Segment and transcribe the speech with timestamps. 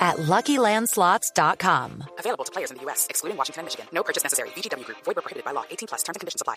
[0.00, 2.04] at LuckyLandSlots.com.
[2.18, 3.86] Available to players in the U.S., excluding Washington and Michigan.
[3.92, 4.50] No purchase necessary.
[4.56, 4.98] VGW Group.
[5.04, 5.64] Void prohibited by law.
[5.70, 6.02] 18 plus.
[6.02, 6.54] Terms and conditions apply.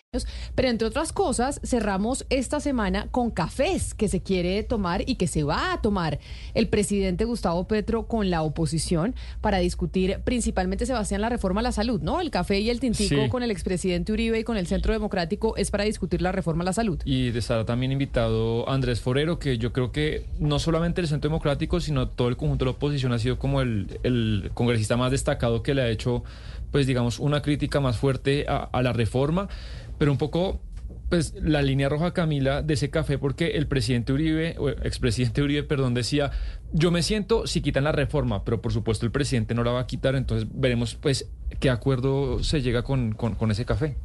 [0.56, 5.28] Pero entre otras cosas, cerramos esta semana con cafés que se quiere tomar y que
[5.28, 6.20] se va a tomar
[6.54, 11.72] el presidente Gustavo Petro con la oposición para discutir principalmente, Sebastián, la reforma a la
[11.72, 12.22] salud, ¿no?
[12.22, 13.30] El café y el tintico Sí.
[13.30, 16.66] con el expresidente Uribe y con el Centro Democrático es para discutir la reforma a
[16.66, 17.00] la salud.
[17.06, 21.80] Y estará también invitado Andrés Forero, que yo creo que no solamente el Centro Democrático,
[21.80, 25.74] sino todo el conjunto de la oposición ha sido como el, congresista más destacado que
[25.74, 26.24] le ha hecho,
[26.72, 29.48] pues digamos, una crítica más fuerte a, la reforma,
[29.98, 30.62] pero un poco,
[31.10, 35.64] pues la línea roja, Camila, de ese café, porque el presidente Uribe, o expresidente Uribe,
[35.64, 36.32] perdón, decía,
[36.72, 39.82] yo me siento si quitan la reforma, pero por supuesto el presidente no la va
[39.82, 43.96] a quitar, entonces veremos, pues, qué acuerdo se llega con, con ese café.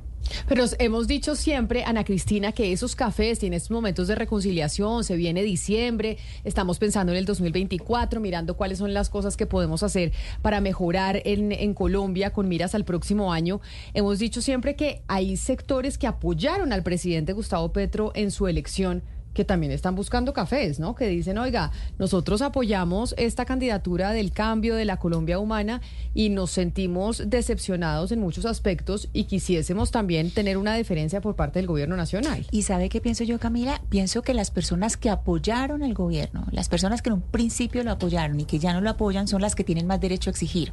[0.46, 5.16] Pero hemos dicho siempre, Ana Cristina, que esos cafés tienen estos momentos de reconciliación, se
[5.16, 10.12] viene diciembre, estamos pensando en el 2024, mirando cuáles son las cosas que podemos hacer
[10.42, 13.60] para mejorar en, en Colombia con miras al próximo año.
[13.94, 19.02] Hemos dicho siempre que hay sectores que apoyaron al presidente Gustavo Petro en su elección
[19.38, 20.96] que también están buscando cafés, ¿no?
[20.96, 25.80] Que dicen, oiga, nosotros apoyamos esta candidatura del cambio de la Colombia humana
[26.12, 31.60] y nos sentimos decepcionados en muchos aspectos y quisiésemos también tener una deferencia por parte
[31.60, 32.48] del gobierno nacional.
[32.50, 33.80] ¿Y sabe qué pienso yo, Camila?
[33.88, 37.92] Pienso que las personas que apoyaron el gobierno, las personas que en un principio lo
[37.92, 40.72] apoyaron y que ya no lo apoyan, son las que tienen más derecho a exigir.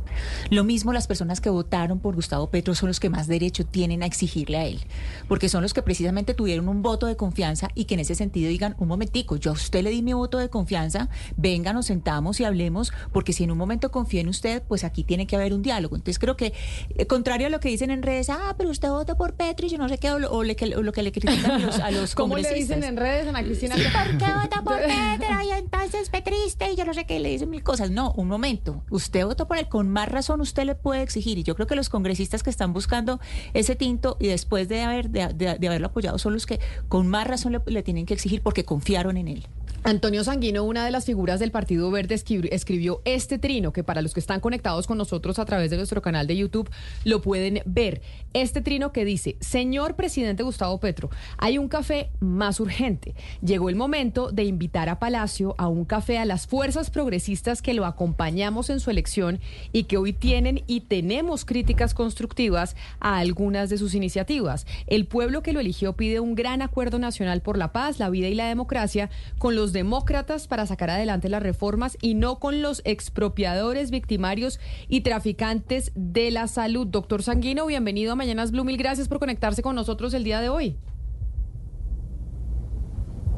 [0.49, 4.02] Lo mismo las personas que votaron por Gustavo Petro son los que más derecho tienen
[4.02, 4.80] a exigirle a él,
[5.27, 8.55] porque son los que precisamente tuvieron un voto de confianza y que en ese sentido
[8.56, 12.39] digan, un momentico, yo a usted le di mi voto de confianza, venga, nos sentamos
[12.39, 15.54] y hablemos, porque si en un momento confío en usted, pues aquí tiene que haber
[15.54, 15.95] un diálogo.
[15.95, 16.54] Entonces creo que,
[16.95, 19.70] eh, contrario a lo que dicen en redes, ah, pero usted votó por Petro y
[19.70, 21.60] yo no sé qué, o, lo- o le- que- o lo que le critican a
[21.60, 23.76] los, a los ¿Cómo le dicen en redes, Ana Cristina?
[23.76, 24.77] ¿Por qué vota por
[25.20, 25.36] Petro?
[25.45, 27.92] Y entonces Petriste y yo no sé qué, le dicen mil cosas.
[27.92, 28.83] No, un momento.
[28.89, 31.38] Usted votó por él, con más razón usted le puede exigir.
[31.38, 33.20] Y yo creo que los congresistas que están buscando
[33.54, 37.08] ese tinto y después de, haber, de, de- de haberlo apoyado son los que con
[37.08, 39.47] más razón le, le tienen que exigir porque confiaron en él.
[39.87, 44.01] Antonio Sanguino, una de las figuras del Partido Verde, escribi- escribió este trino, que para
[44.01, 46.71] los que están conectados con nosotros a través de nuestro canal de YouTube
[47.03, 48.01] lo pueden ver.
[48.33, 53.13] Este trino que dice, señor presidente Gustavo Petro, hay un café más urgente.
[53.43, 57.75] Llegó el momento de invitar a Palacio a un café a las fuerzas progresistas que
[57.75, 59.39] lo acompañamos en su elección
[59.71, 64.65] y que hoy tienen y tenemos críticas constructivas a algunas de sus iniciativas.
[64.87, 68.29] El pueblo que lo eligió pide un gran acuerdo nacional por la paz, la vida
[68.29, 72.81] y la democracia con los demócratas para sacar adelante las reformas y no con los
[72.86, 76.87] expropiadores, victimarios y traficantes de la salud.
[76.87, 78.64] Doctor Sanguino, bienvenido a Mañanas Blue.
[78.64, 80.77] Mil gracias por conectarse con nosotros el día de hoy.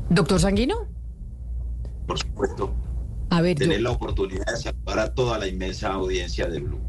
[0.09, 0.75] Doctor Sanguino.
[2.07, 2.73] por supuesto,
[3.29, 6.79] A ver, yo- tener la oportunidad de saludar a toda la inmensa audiencia de Blue.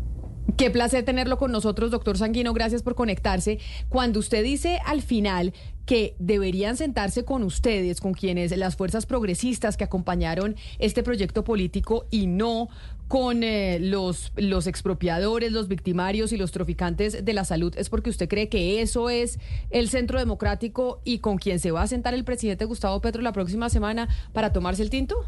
[0.57, 2.53] Qué placer tenerlo con nosotros, doctor Sanguino.
[2.53, 3.59] Gracias por conectarse.
[3.89, 5.53] Cuando usted dice al final
[5.85, 12.07] que deberían sentarse con ustedes, con quienes las fuerzas progresistas que acompañaron este proyecto político
[12.11, 12.69] y no
[13.09, 18.11] con eh, los, los expropiadores, los victimarios y los traficantes de la salud, es porque
[18.11, 19.39] usted cree que eso es
[19.71, 23.33] el centro democrático y con quien se va a sentar el presidente Gustavo Petro la
[23.33, 25.25] próxima semana para tomarse el tinto?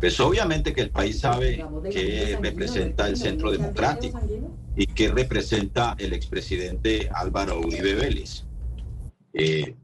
[0.00, 4.20] Pues obviamente que el país sabe qué representa el centro democrático
[4.76, 8.44] y qué representa el expresidente Álvaro Uribe Vélez.
[9.32, 9.74] Eh,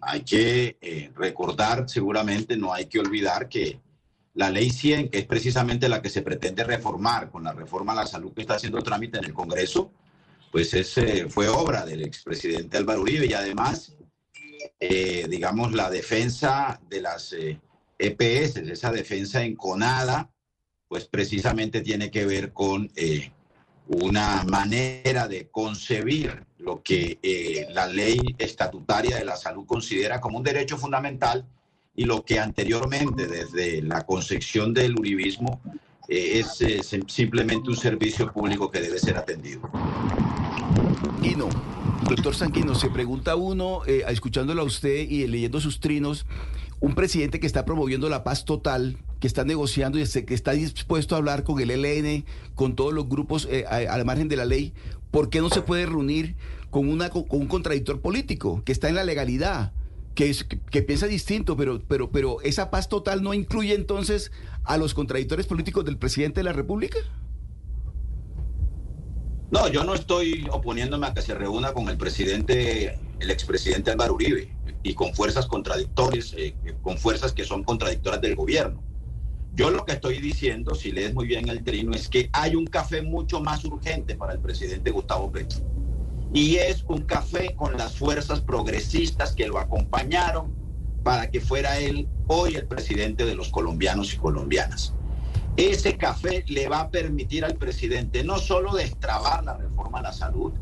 [0.00, 3.80] hay que eh, recordar, seguramente no hay que olvidar que
[4.34, 7.96] la ley 100, que es precisamente la que se pretende reformar con la reforma a
[7.96, 9.92] la salud que está haciendo trámite en el Congreso,
[10.50, 13.96] pues es, eh, fue obra del expresidente Álvaro Uribe y además,
[14.78, 17.60] eh, digamos, la defensa de las eh,
[18.00, 20.30] EPS, esa defensa enconada,
[20.88, 23.30] pues precisamente tiene que ver con eh,
[23.86, 30.38] una manera de concebir lo que eh, la ley estatutaria de la salud considera como
[30.38, 31.44] un derecho fundamental
[31.94, 35.60] y lo que anteriormente, desde la concepción del uribismo,
[36.08, 39.60] eh, es sim- simplemente un servicio público que debe ser atendido.
[41.04, 41.48] Sanguino,
[42.08, 46.26] doctor Sanguino, se pregunta uno, eh, escuchándolo a usted y leyendo sus trinos,
[46.80, 51.14] un presidente que está promoviendo la paz total, que está negociando y que está dispuesto
[51.14, 52.24] a hablar con el ELN,
[52.54, 54.72] con todos los grupos eh, al margen de la ley,
[55.10, 56.36] ¿por qué no se puede reunir
[56.70, 59.72] con, un contradictor político que está en la legalidad?
[60.14, 64.32] Que, piensa distinto, pero, pero, pero esa paz total no incluye entonces
[64.64, 66.98] a los contradictores políticos del presidente de la República?
[69.50, 74.14] No, yo no estoy oponiéndome a que se reúna con el presidente, el expresidente Álvaro
[74.14, 74.52] Uribe,
[74.82, 78.82] y con fuerzas contradictorias, eh, con fuerzas que son contradictoras del gobierno.
[79.54, 82.66] Yo lo que estoy diciendo, si lees muy bien el trino, es que hay un
[82.66, 85.60] café mucho más urgente para el presidente Gustavo Petro.
[86.32, 90.54] Y es un café con las fuerzas progresistas que lo acompañaron
[91.02, 94.94] para que fuera él hoy el presidente de los colombianos y colombianas.
[95.56, 100.12] Ese café le va a permitir al presidente no solo destrabar la reforma a la
[100.12, 100.52] salud,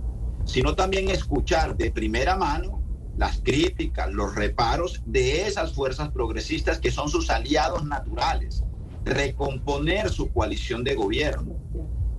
[0.49, 2.83] sino también escuchar de primera mano
[3.19, 8.65] las críticas, los reparos de esas fuerzas progresistas que son sus aliados naturales,
[9.05, 11.57] recomponer su coalición de gobierno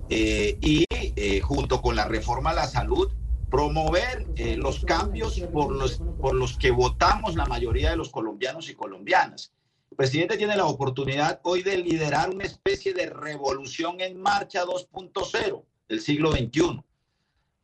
[0.08, 3.10] eh, y eh, junto con la reforma a la salud,
[3.50, 8.68] promover eh, los cambios por los, por los que votamos la mayoría de los colombianos
[8.70, 9.52] y colombianas.
[9.90, 15.64] El presidente tiene la oportunidad hoy de liderar una especie de revolución en marcha 2.0
[15.88, 16.80] del siglo XXI,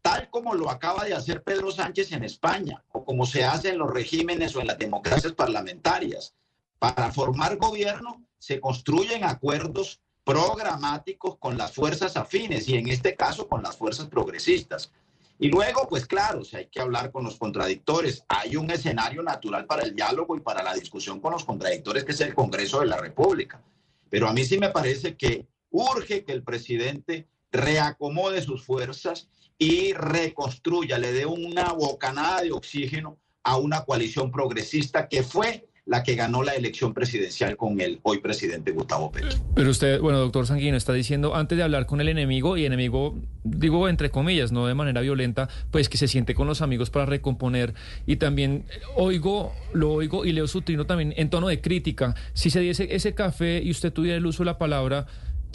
[0.07, 3.79] tal como lo acaba de hacer Pedro Sánchez en España, o como se hace en
[3.79, 6.33] los regímenes o en las democracias parlamentarias.
[6.79, 13.49] Para formar gobierno se construyen acuerdos programáticos con las fuerzas afines y en este caso
[13.49, 14.93] con las fuerzas progresistas.
[15.41, 18.23] Y luego, pues claro, si hay que hablar con los contradictores.
[18.29, 22.13] Hay un escenario natural para el diálogo y para la discusión con los contradictores, que
[22.13, 23.61] es el Congreso de la República.
[24.09, 27.27] Pero a mí sí me parece que urge que el presidente
[27.57, 35.09] reacomode sus fuerzas y reconstruya, le dé una bocanada de oxígeno a una coalición progresista
[35.09, 39.39] que fue la que ganó la elección presidencial con el hoy presidente Gustavo Petro.
[39.55, 43.15] Pero usted, bueno, doctor Sanguino, está diciendo antes de hablar con el enemigo, y enemigo,
[43.45, 47.07] digo entre comillas, no de manera violenta, pues que se siente con los amigos para
[47.07, 47.75] recomponer.
[48.05, 48.65] Y también
[48.97, 52.17] oigo, lo oigo y leo su trino también en tono de crítica.
[52.35, 55.07] Si se diese ese café y usted tuviera el uso de la palabra,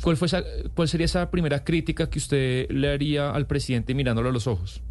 [0.01, 0.27] ¿cuál, fue
[0.75, 4.81] ¿cuál sería esa primera crítica que usted le haría al presidente mirándolo a los ojos?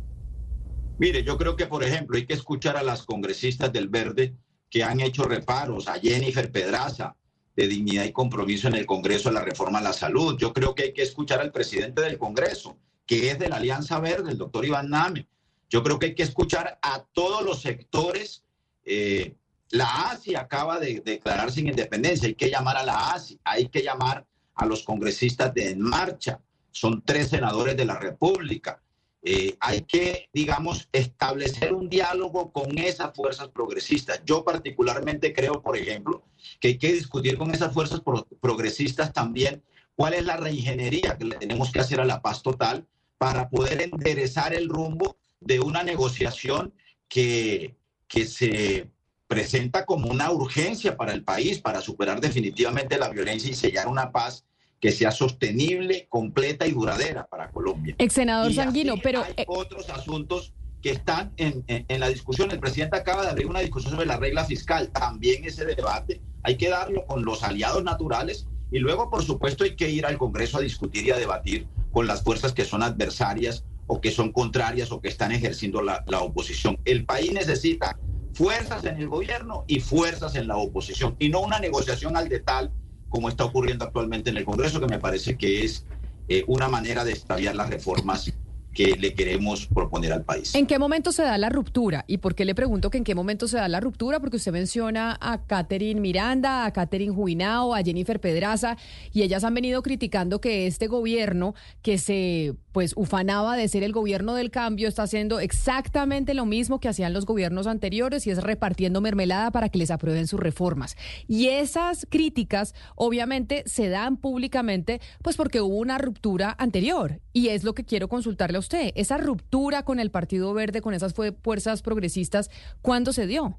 [0.98, 4.34] Mire, yo creo que, por ejemplo, hay que escuchar a las congresistas del Verde
[4.68, 7.16] que han hecho reparos, a Jennifer Pedraza,
[7.56, 10.36] de dignidad y compromiso en el Congreso de la reforma a la salud.
[10.38, 12.76] Yo creo que hay que escuchar al presidente del Congreso,
[13.06, 15.26] que es de la Alianza Verde, el doctor Iván Name.
[15.68, 18.44] Yo creo que hay que escuchar a todos los sectores.
[18.84, 19.34] Eh,
[19.70, 23.82] la ASI acaba de declarar sin independencia, hay que llamar a la ASI, hay que
[23.82, 24.26] llamar
[24.60, 26.38] a los congresistas de En Marcha,
[26.70, 28.82] son tres senadores de la República.
[29.22, 34.22] Eh, hay que, digamos, establecer un diálogo con esas fuerzas progresistas.
[34.26, 36.24] Yo particularmente creo, por ejemplo,
[36.60, 38.02] que hay que discutir con esas fuerzas
[38.40, 39.62] progresistas también
[39.96, 42.86] cuál es la reingeniería que le tenemos que hacer a la paz total
[43.16, 46.74] para poder enderezar el rumbo de una negociación
[47.08, 47.76] que,
[48.08, 48.90] que se
[49.26, 54.12] presenta como una urgencia para el país, para superar definitivamente la violencia y sellar una
[54.12, 54.44] paz
[54.80, 57.94] que sea sostenible, completa y duradera para Colombia.
[57.98, 59.22] Ex senador Sanguino, pero...
[59.22, 62.50] Hay eh, otros asuntos que están en, en, la discusión.
[62.50, 64.88] El presidente acaba de abrir una discusión sobre la regla fiscal.
[64.88, 69.76] También ese debate hay que darlo con los aliados naturales y luego, por supuesto, hay
[69.76, 73.64] que ir al Congreso a discutir y a debatir con las fuerzas que son adversarias
[73.86, 76.78] o que son contrarias o que están ejerciendo la, la oposición.
[76.86, 77.98] El país necesita
[78.32, 82.70] fuerzas en el gobierno y fuerzas en la oposición y no una negociación al detalle
[83.10, 85.84] como está ocurriendo actualmente en el Congreso, que me parece que es
[86.28, 88.32] eh, una manera de extraviar las reformas
[88.72, 90.54] que le queremos proponer al país.
[90.54, 92.04] ¿En qué momento se da la ruptura?
[92.06, 94.20] ¿Y por qué le pregunto que en qué momento se da la ruptura?
[94.20, 98.76] Porque usted menciona a Catherine Miranda, a Catherine Juinao, a Jennifer Pedraza,
[99.12, 103.92] y ellas han venido criticando que este gobierno, que se pues ufanaba de ser el
[103.92, 108.42] gobierno del cambio, está haciendo exactamente lo mismo que hacían los gobiernos anteriores y es
[108.42, 110.96] repartiendo mermelada para que les aprueben sus reformas.
[111.26, 117.64] Y esas críticas obviamente se dan públicamente pues porque hubo una ruptura anterior y es
[117.64, 118.92] lo que quiero consultarle a usted.
[118.94, 122.50] Esa ruptura con el Partido Verde, con esas fuerzas progresistas,
[122.82, 123.58] ¿cuándo se dio?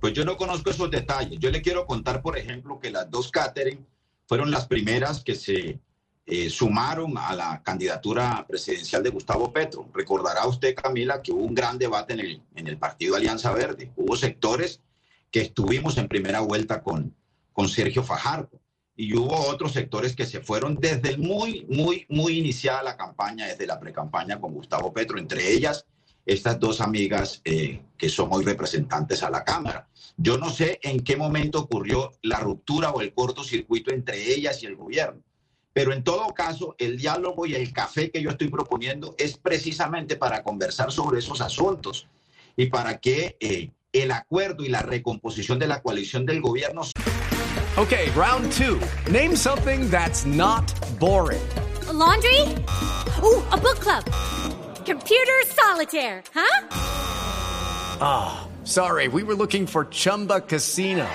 [0.00, 1.38] Pues yo no conozco esos detalles.
[1.38, 3.84] Yo le quiero contar, por ejemplo, que las dos Catherine
[4.26, 5.80] fueron las primeras que se
[6.26, 9.88] eh, sumaron a la candidatura presidencial de Gustavo Petro.
[9.92, 13.92] Recordará usted, Camila, que hubo un gran debate en el, en el partido Alianza Verde.
[13.96, 14.80] Hubo sectores
[15.30, 17.14] que estuvimos en primera vuelta con,
[17.52, 18.58] con Sergio Fajardo
[18.96, 23.66] y hubo otros sectores que se fueron desde muy, muy, muy iniciada la campaña, desde
[23.66, 25.84] la precampaña con Gustavo Petro, entre ellas
[26.24, 29.88] estas dos amigas eh, que son hoy representantes a la Cámara.
[30.16, 34.66] Yo no sé en qué momento ocurrió la ruptura o el cortocircuito entre ellas y
[34.66, 35.22] el gobierno
[35.74, 40.16] Pero en todo caso, el diálogo y el café que yo estoy proponiendo es precisamente
[40.16, 42.06] para conversar sobre esos asuntos
[42.56, 46.82] y para que eh, el acuerdo y la recomposición de la coalición del gobierno.
[47.76, 48.80] Okay, round two.
[49.10, 51.42] Name something that's not boring.
[51.88, 52.40] A laundry?
[53.20, 54.04] Ooh, a book club.
[54.86, 56.68] Computer solitaire, huh?
[58.00, 61.06] Ah, oh, sorry, we were looking for Chumba Casino.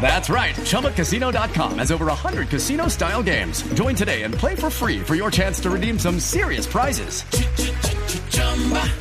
[0.00, 0.54] That's right.
[0.56, 3.62] ChumbaCasino.com has over 100 casino style games.
[3.74, 7.22] Join today and play for free for your chance to redeem some serious prizes.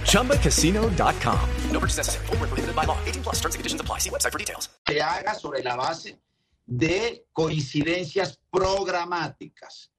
[0.05, 1.49] ChumbaCasino.com.
[1.71, 2.25] No purchase necessary.
[2.27, 2.97] Full prohibited by law.
[3.05, 3.97] 18 plus terms and conditions apply.
[3.99, 4.69] See website for details.
[4.87, 6.19] Se haga sobre la base
[6.67, 9.91] de coincidencias programáticas.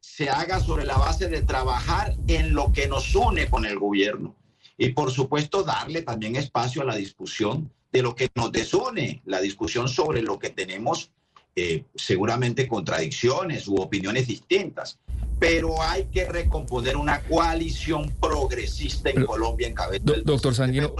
[0.00, 4.34] Se haga sobre la base de trabajar en lo que nos une con el gobierno.
[4.78, 9.40] Y por supuesto, darle también espacio a la discusión de lo que nos desune, la
[9.40, 11.10] discusión sobre lo que tenemos
[11.54, 14.98] eh, seguramente contradicciones u opiniones distintas,
[15.38, 20.94] pero hay que recomponer una coalición progresista en Colombia en cabeza do, Doctor Sanguino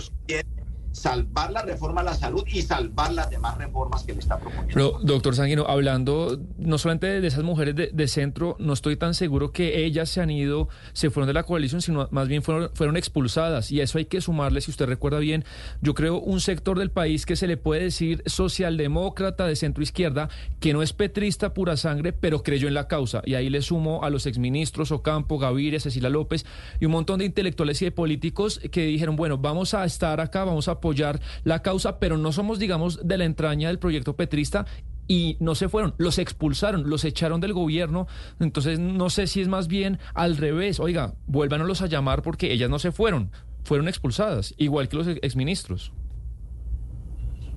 [0.96, 4.72] salvar la reforma a la salud y salvar las demás reformas que le está proponiendo.
[4.72, 9.52] Pero, doctor Sanguino, hablando no solamente de esas mujeres de, centro, no estoy tan seguro
[9.52, 12.96] que ellas se han ido, se fueron de la coalición, sino más bien fueron, fueron
[12.96, 13.70] expulsadas.
[13.70, 15.44] Y eso hay que sumarle, si usted recuerda bien,
[15.82, 20.30] yo creo un sector del país que se le puede decir socialdemócrata de centro izquierda,
[20.60, 23.20] que no es petrista pura sangre, pero creyó en la causa.
[23.26, 26.46] Y ahí le sumo a los exministros Ocampo, Gaviria, Cecilia López
[26.80, 30.44] y un montón de intelectuales y de políticos que dijeron, bueno, vamos a estar acá,
[30.44, 34.66] vamos a apoyar la causa, pero no somos, digamos, de la entraña del proyecto petrista
[35.08, 38.06] y no se fueron, los expulsaron, los echaron del gobierno.
[38.40, 40.80] Entonces, no sé si es más bien al revés.
[40.80, 43.30] Oiga, vuélvanos a llamar porque ellas no se fueron,
[43.64, 45.92] fueron expulsadas, igual que los exministros.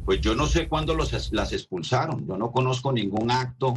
[0.06, 2.26] Pues yo no sé cuándo los, las expulsaron.
[2.28, 3.76] Yo no conozco ningún acto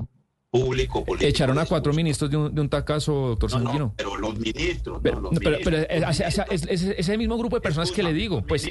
[0.50, 1.28] público político.
[1.28, 5.00] Echaron a cuatro ministros de un, de un tacazo, doctor no, no, pero los ministros.
[5.02, 7.90] Pero, no, los pero, ministros, pero es, es, es, es, el mismo grupo de personas
[7.90, 8.42] que le digo.
[8.42, 8.70] Pues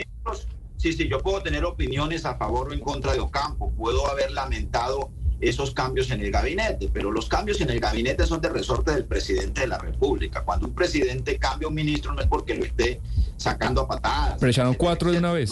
[0.81, 4.31] Sí, sí, yo puedo tener opiniones a favor o en contra de Ocampo, puedo haber
[4.31, 8.89] lamentado esos cambios en el gabinete, pero los cambios en el gabinete son de resorte
[8.89, 10.41] del presidente de la República.
[10.43, 13.00] Cuando un presidente cambia un ministro no es porque lo esté
[13.38, 14.38] sacando a patadas.
[14.39, 15.51] Pero echaron cuatro de una vez.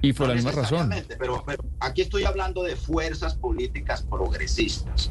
[0.00, 0.90] y por no la misma razón.
[1.18, 5.10] Pero, pero aquí estoy hablando de fuerzas políticas progresistas,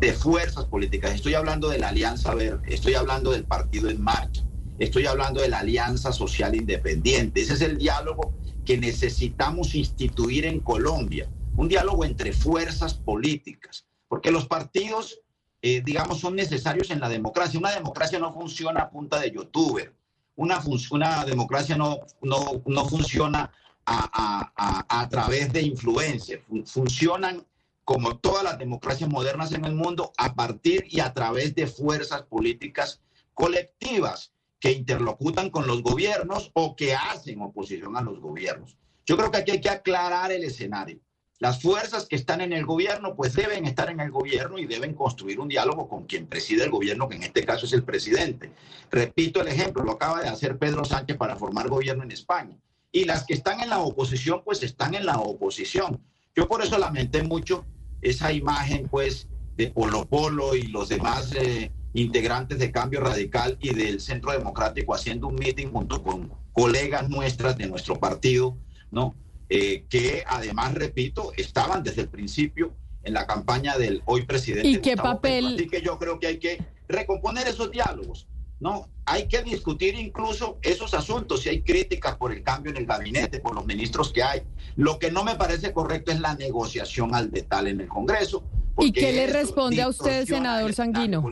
[0.00, 1.14] de fuerzas políticas.
[1.14, 4.42] Estoy hablando de la Alianza Verde, estoy hablando del Partido en Marcha,
[4.78, 7.42] estoy hablando de la Alianza Social Independiente.
[7.42, 8.32] Ese es el diálogo
[8.66, 15.20] que necesitamos instituir en Colombia, un diálogo entre fuerzas políticas, porque los partidos,
[15.62, 17.58] eh, digamos, son necesarios en la democracia.
[17.58, 19.94] Una democracia no funciona a punta de youtuber,
[20.34, 23.52] una, una democracia no, no, no funciona
[23.86, 27.46] a, a, a, través de influencia, funcionan
[27.84, 32.22] como todas las democracias modernas en el mundo, a partir y a través de fuerzas
[32.22, 33.00] políticas
[33.32, 38.76] colectivas que interlocutan con los gobiernos o que hacen oposición a los gobiernos.
[39.04, 41.00] Yo creo que aquí hay que aclarar el escenario.
[41.38, 44.94] Las fuerzas que están en el gobierno, pues deben estar en el gobierno y deben
[44.94, 48.52] construir un diálogo con quien preside el gobierno, que en este caso es el presidente.
[48.90, 52.56] Repito el ejemplo, lo acaba de hacer Pedro Sánchez para formar gobierno en España.
[52.90, 56.00] Y las que están en la oposición, pues están en la oposición.
[56.34, 57.66] Yo por eso lamenté mucho
[58.00, 63.74] esa imagen, pues, de Polo Polo y los demás eh, integrantes de Cambio Radical y
[63.74, 68.56] del Centro Democrático haciendo un meeting junto con colegas nuestras de nuestro partido,
[68.90, 69.14] ¿no?
[69.48, 74.68] Eh, que además, repito, estaban desde el principio en la campaña del hoy presidente.
[74.68, 75.54] ¿Y qué papel?
[75.54, 78.26] Así que yo creo que hay que recomponer esos diálogos,
[78.60, 78.90] ¿no?
[79.06, 83.40] Hay que discutir incluso esos asuntos, si hay críticas por el cambio en el gabinete,
[83.40, 84.42] por los ministros que hay.
[84.74, 88.44] Lo que no me parece correcto es la negociación al detalle en el Congreso,
[88.78, 91.24] ¿Y qué le responde a usted, senador Sanguino?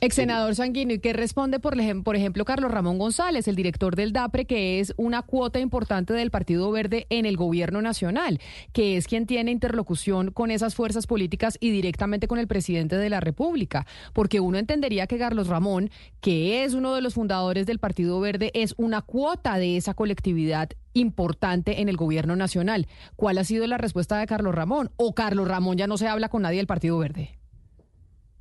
[0.00, 3.96] Ex senador Sanguino, ¿y qué responde, por ejemplo, por ejemplo, Carlos Ramón González, el director
[3.96, 8.40] del DAPRE, que es una cuota importante del Partido Verde en el gobierno nacional,
[8.72, 13.10] que es quien tiene interlocución con esas fuerzas políticas y directamente con el presidente de
[13.10, 13.86] la República?
[14.12, 18.50] Porque uno entendería que Carlos Ramón, que es uno de los fundadores del Partido Verde,
[18.54, 22.88] es una cuota de esa colectividad importante en el gobierno nacional.
[23.16, 24.90] ¿Cuál ha sido la respuesta de Carlos Ramón?
[24.96, 27.38] ¿O Carlos Ramón ya no se habla con nadie del Partido Verde?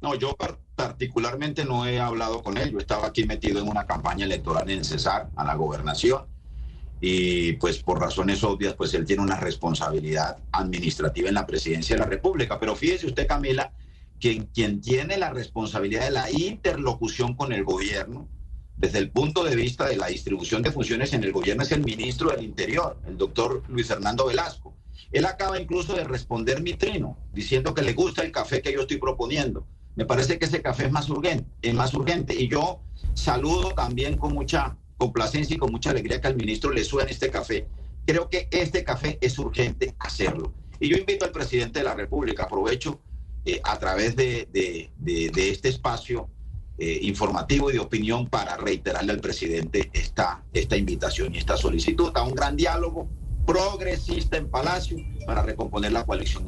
[0.01, 0.36] No, yo
[0.75, 2.72] particularmente no he hablado con él.
[2.72, 6.25] Yo estaba aquí metido en una campaña electoral en Cesar, a la gobernación,
[7.00, 12.01] y pues por razones obvias, pues él tiene una responsabilidad administrativa en la presidencia de
[12.01, 12.60] la República.
[12.60, 13.72] Pero fíjese usted, Camila,
[14.19, 18.29] que quien tiene la responsabilidad de la interlocución con el gobierno,
[18.77, 21.83] desde el punto de vista de la distribución de funciones en el gobierno es el
[21.83, 24.75] ministro del Interior, el doctor Luis Fernando Velasco.
[25.11, 28.81] Él acaba incluso de responder mi trino, diciendo que le gusta el café que yo
[28.81, 29.65] estoy proponiendo.
[29.95, 32.33] Me parece que ese café es más urgente, es más urgente.
[32.33, 32.81] Y yo
[33.13, 37.29] saludo también con mucha complacencia y con mucha alegría que al ministro le suene este
[37.29, 37.67] café.
[38.05, 40.51] Creo que este café es urgente hacerlo.
[40.79, 42.99] Y yo invito al presidente de la República, aprovecho
[43.45, 46.27] eh, a través de, de, de, de este espacio
[46.77, 52.11] eh, informativo y de opinión para reiterarle al presidente esta, esta invitación y esta solicitud
[52.15, 53.07] a un gran diálogo
[53.45, 56.45] progresista en Palacio para recomponer la coalición.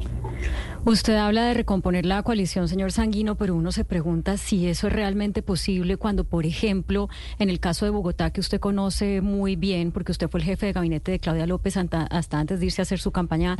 [0.84, 4.92] Usted habla de recomponer la coalición, señor Sanguino, pero uno se pregunta si eso es
[4.92, 7.08] realmente posible cuando, por ejemplo,
[7.40, 10.66] en el caso de Bogotá, que usted conoce muy bien, porque usted fue el jefe
[10.66, 13.56] de gabinete de Claudia López hasta antes de irse a hacer su campaña,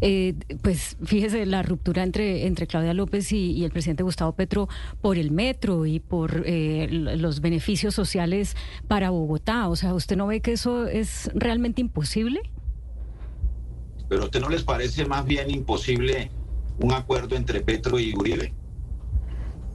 [0.00, 4.68] eh, pues fíjese la ruptura entre, entre Claudia López y, y, el presidente Gustavo Petro
[5.00, 8.56] por el metro y por eh, los beneficios sociales
[8.86, 9.68] para Bogotá.
[9.68, 12.42] O sea, ¿usted no ve que eso es realmente imposible?
[14.08, 16.30] Pero a usted no les parece más bien imposible
[16.80, 18.54] un acuerdo entre Petro y Uribe?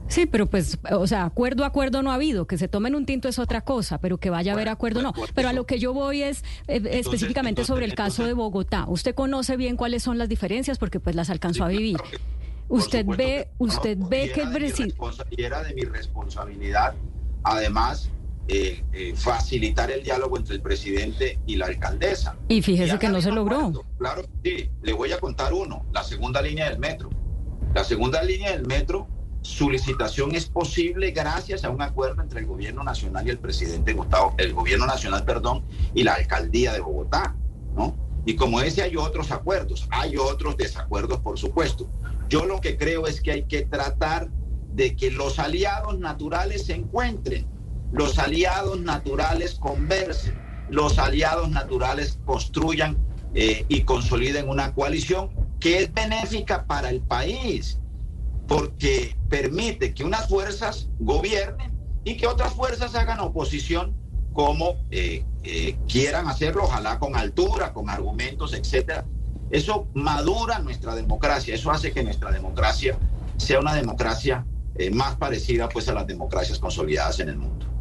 [0.08, 2.46] Sí, pero pues, o sea, acuerdo, acuerdo no ha habido.
[2.46, 5.14] Que se tomen un tinto es otra cosa, pero que vaya a haber acuerdo no.
[5.34, 8.84] Pero a lo que yo voy es eh, específicamente entonces, sobre el caso de Bogotá.
[8.86, 11.96] Usted conoce bien cuáles son las diferencias porque pues las alcanzó a vivir.
[11.96, 12.20] Claro que,
[12.68, 14.96] usted ve, que, usted no, ve que el presidente...
[15.30, 16.94] Y era de mi responsabilidad,
[17.42, 18.10] además,
[18.46, 22.36] eh, eh, facilitar el diálogo entre el presidente y la alcaldesa.
[22.48, 23.56] Y fíjese han que no se logró.
[23.56, 23.84] acuerdos.
[23.98, 24.70] Claro, sí.
[24.82, 25.86] Le voy a contar uno.
[25.92, 27.10] La segunda línea del metro.
[27.74, 29.08] La segunda línea del metro,
[29.42, 33.92] su licitación es posible gracias a un acuerdo entre el gobierno nacional y el presidente
[33.92, 37.34] Gustavo, el gobierno nacional, perdón, y la alcaldía de Bogotá,
[37.74, 37.96] ¿no?
[38.26, 41.90] Y como ese hay otros acuerdos, hay otros desacuerdos, por supuesto.
[42.28, 44.30] Yo lo que creo es que hay que tratar
[44.72, 47.46] de que los aliados naturales se encuentren,
[47.94, 50.34] los aliados naturales conversen,
[50.68, 52.96] los aliados naturales construyan
[53.34, 57.78] eh, y consoliden una coalición que es benéfica para el país,
[58.48, 61.72] porque permite que unas fuerzas gobiernen
[62.02, 63.94] y que otras fuerzas hagan oposición
[64.32, 69.04] como eh, eh, quieran hacerlo, ojalá con altura, con argumentos, etcétera.
[69.50, 72.98] Eso madura nuestra democracia, eso hace que nuestra democracia
[73.36, 74.44] sea una democracia
[74.90, 77.73] más parecida pues a las democracias consolidadas en el mundo.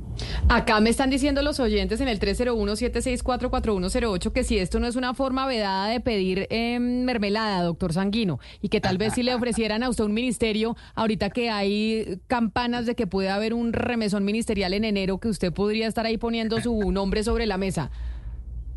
[0.50, 5.14] Acá me están diciendo los oyentes en el 301-764-4108 que si esto no es una
[5.14, 9.84] forma vedada de pedir eh, mermelada, doctor Sanguino, y que tal vez si le ofrecieran
[9.84, 14.74] a usted un ministerio, ahorita que hay campanas de que puede haber un remesón ministerial
[14.74, 17.92] en enero, que usted podría estar ahí poniendo su nombre sobre la mesa.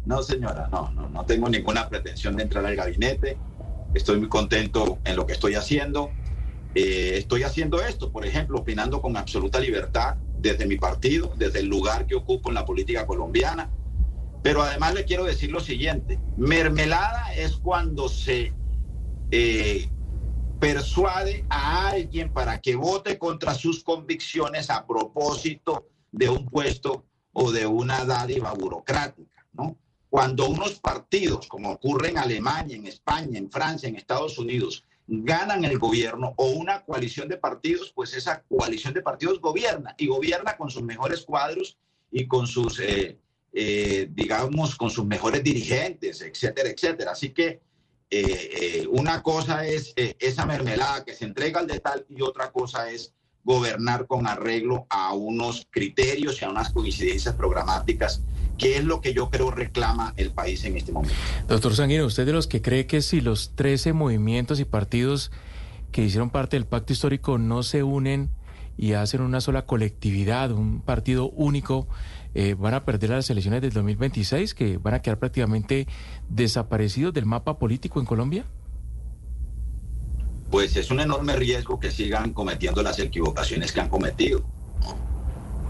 [0.06, 3.36] No, señora, no, no, no tengo ninguna pretensión de entrar al gabinete.
[3.92, 6.10] Estoy muy contento en lo que estoy haciendo.
[6.76, 10.14] Eh, estoy haciendo esto, por ejemplo, opinando con absoluta libertad
[10.46, 13.70] desde mi partido, desde el lugar que ocupo en la política colombiana.
[14.42, 18.52] Pero además le quiero decir lo siguiente, mermelada es cuando se
[19.32, 19.88] eh,
[20.60, 27.50] persuade a alguien para que vote contra sus convicciones a propósito de un puesto o
[27.50, 29.76] de una dádiva burocrática, ¿no?
[30.08, 35.64] Cuando unos partidos, como ocurre en Alemania, en España, en Francia, en Estados Unidos, ganan
[35.64, 40.56] el gobierno o una coalición de partidos, pues esa coalición de partidos gobierna y gobierna
[40.56, 41.78] con sus mejores cuadros
[42.10, 43.18] y con sus, eh,
[43.52, 47.12] eh, digamos, con sus mejores dirigentes, etcétera, etcétera.
[47.12, 47.60] Así que
[48.10, 52.90] eh, una cosa es esa mermelada que se entrega al de tal y otra cosa
[52.90, 53.12] es
[53.44, 58.20] gobernar con arreglo a unos criterios y a unas coincidencias programáticas,
[58.58, 61.14] que es lo que yo creo reclama el país en este momento.
[61.48, 65.30] Doctor Sanguino, ¿usted de los que cree que si los 13 movimientos y partidos
[65.92, 68.30] que hicieron parte del pacto histórico no se unen
[68.76, 71.88] y hacen una sola colectividad, un partido único,
[72.34, 75.86] eh, van a perder las elecciones del 2026, que van a quedar prácticamente
[76.28, 78.44] desaparecidos del mapa político en Colombia?
[80.50, 84.44] Pues es un enorme riesgo que sigan cometiendo las equivocaciones que han cometido.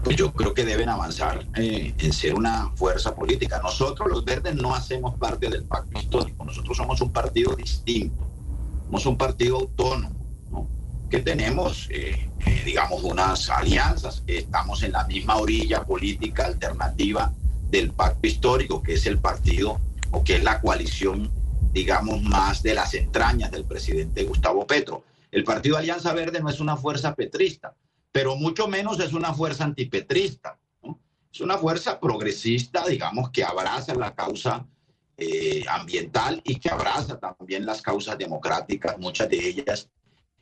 [0.07, 3.59] Pues yo creo que deben avanzar eh, en ser una fuerza política.
[3.61, 8.25] Nosotros los verdes no hacemos parte del pacto histórico, nosotros somos un partido distinto,
[8.85, 10.15] somos un partido autónomo,
[10.49, 10.69] ¿no?
[11.09, 17.33] que tenemos, eh, eh, digamos, unas alianzas, estamos en la misma orilla política alternativa
[17.69, 21.29] del pacto histórico, que es el partido o que es la coalición,
[21.73, 25.03] digamos, más de las entrañas del presidente Gustavo Petro.
[25.31, 27.73] El partido Alianza Verde no es una fuerza petrista,
[28.17, 30.57] pero mucho menos es una fuerza antipetrista.
[30.81, 30.99] ¿no?
[31.31, 34.65] Es una fuerza progresista, digamos, que abraza la causa
[35.15, 39.87] eh, ambiental y que abraza también las causas democráticas, muchas de ellas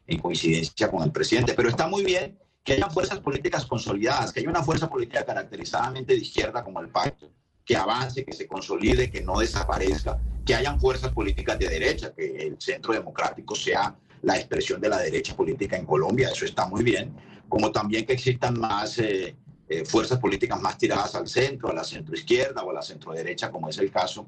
[0.08, 1.54] en coincidencia con el presidente.
[1.54, 6.14] Pero está muy bien que haya fuerzas políticas consolidadas, que haya una fuerza política caracterizadamente
[6.14, 7.30] de izquierda como el pacto,
[7.66, 12.38] que avance, que se consolide, que no desaparezca, que hayan fuerzas políticas de derecha, que
[12.38, 16.82] el centro democrático sea la expresión de la derecha política en Colombia, eso está muy
[16.82, 17.14] bien,
[17.56, 19.34] como también que existan más eh,
[19.70, 23.70] eh, fuerzas políticas más tiradas al centro, a la centroizquierda o a la centroderecha, como
[23.70, 24.28] es el caso,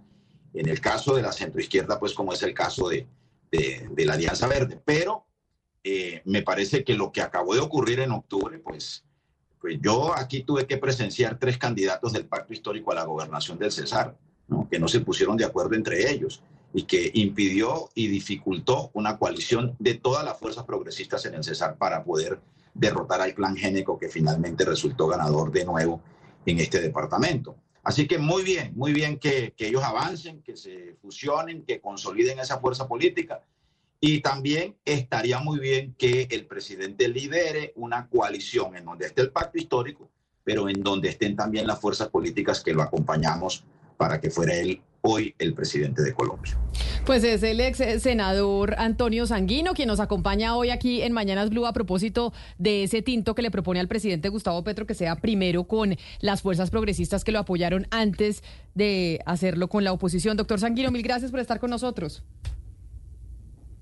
[0.53, 3.05] en el caso de la centroizquierda, pues como es el caso de,
[3.51, 4.79] de, la Alianza Verde.
[4.85, 5.25] Pero
[5.83, 9.03] eh, me parece que lo que acabó de ocurrir en octubre, pues,
[9.59, 13.73] pues yo aquí tuve que presenciar tres candidatos del pacto histórico a la gobernación del
[13.73, 14.15] Cesar,
[14.71, 16.41] que no se pusieron de acuerdo entre ellos
[16.73, 21.75] y que impidió y dificultó una coalición de todas las fuerzas progresistas en el Cesar
[21.75, 22.39] para poder
[22.77, 26.01] derrotar al clan Géneco que finalmente resultó ganador de nuevo
[26.45, 27.55] en este departamento.
[27.83, 32.39] Así que muy bien, muy bien que, que ellos avancen, que se fusionen, que consoliden
[32.39, 33.41] esa fuerza política.
[33.99, 39.31] Y también estaría muy bien que el presidente lidere una coalición en donde esté el
[39.31, 40.09] pacto histórico,
[40.43, 43.63] pero en donde estén también las fuerzas políticas que lo acompañamos
[43.97, 46.57] para que fuera él hoy el presidente de Colombia.
[47.05, 51.65] Pues es el ex senador Antonio Sanguino quien nos acompaña hoy aquí en Mañanas Blue
[51.65, 55.63] a propósito de ese tinto que le propone al presidente Gustavo Petro que sea primero
[55.63, 58.43] con las fuerzas progresistas que lo apoyaron antes
[58.75, 60.35] de hacerlo con la oposición.
[60.35, 62.23] Doctor Sanguino, mil gracias por estar con nosotros.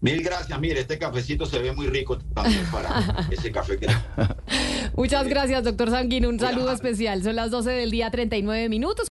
[0.02, 0.60] Mil gracias.
[0.60, 3.88] Mire, este cafecito se ve muy rico también para ese café que...
[4.96, 6.30] Muchas gracias, doctor Sanguino.
[6.30, 7.24] Un saludo especial.
[7.24, 9.08] Son las 12 del día, 39 minutos.